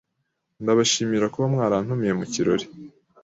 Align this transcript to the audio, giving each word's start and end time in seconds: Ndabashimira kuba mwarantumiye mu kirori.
Ndabashimira 0.61 1.31
kuba 1.33 1.45
mwarantumiye 1.53 2.13
mu 2.19 2.25
kirori. 2.33 2.65